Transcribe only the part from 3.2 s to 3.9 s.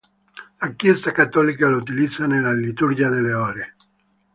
ore.